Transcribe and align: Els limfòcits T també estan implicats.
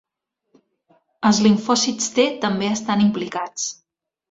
Els 1.29 1.41
limfòcits 1.49 2.09
T 2.17 2.27
també 2.47 2.73
estan 2.79 3.07
implicats. 3.07 3.71